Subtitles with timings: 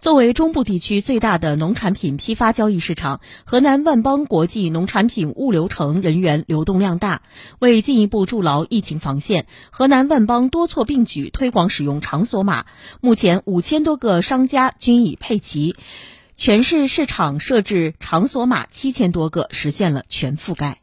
[0.00, 7.20] 作为中部地区最大的农产品批发交易市场河南万邦国际农产品物流城人员流动量大
[7.58, 12.64] 为进一步筑牢疫情防线河南万邦多措并举推广使用场所码
[13.02, 15.76] 目前五千多个商家均已配齐
[16.34, 20.80] 全市市场设置场所码七千多个实现了全覆盖。